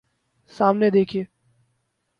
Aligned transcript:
سامنے 0.53 0.89
دیکھئے 0.89 1.23